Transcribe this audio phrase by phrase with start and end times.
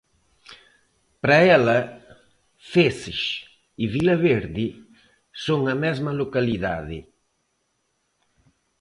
[1.21, 1.77] Para ela,
[2.73, 3.19] Feces
[3.81, 4.65] e Vila Verde
[5.43, 6.99] son a mesma localidade.